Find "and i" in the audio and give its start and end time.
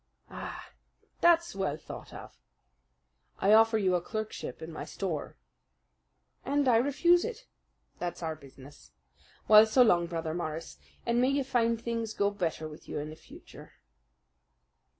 6.43-6.77